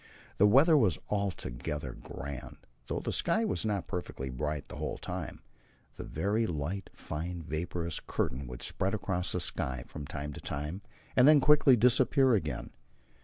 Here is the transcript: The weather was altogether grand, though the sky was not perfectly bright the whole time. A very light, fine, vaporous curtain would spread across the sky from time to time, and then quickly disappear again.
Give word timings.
The 0.39 0.47
weather 0.47 0.75
was 0.75 0.97
altogether 1.09 1.91
grand, 1.93 2.57
though 2.87 3.01
the 3.01 3.11
sky 3.11 3.45
was 3.45 3.67
not 3.67 3.85
perfectly 3.85 4.31
bright 4.31 4.67
the 4.67 4.77
whole 4.77 4.97
time. 4.97 5.43
A 5.99 6.03
very 6.03 6.47
light, 6.47 6.89
fine, 6.91 7.43
vaporous 7.43 7.99
curtain 7.99 8.47
would 8.47 8.63
spread 8.63 8.95
across 8.95 9.33
the 9.33 9.39
sky 9.39 9.83
from 9.85 10.07
time 10.07 10.33
to 10.33 10.41
time, 10.41 10.81
and 11.15 11.27
then 11.27 11.39
quickly 11.39 11.75
disappear 11.75 12.33
again. 12.33 12.71